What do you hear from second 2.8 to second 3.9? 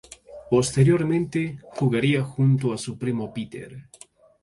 primo Peter.